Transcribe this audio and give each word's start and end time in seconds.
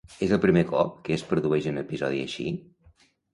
És 0.27 0.31
el 0.35 0.39
primer 0.45 0.63
cop 0.71 0.95
que 1.09 1.13
es 1.17 1.25
produeix 1.33 1.67
un 1.73 1.83
episodi 1.83 2.23
així? 2.29 2.49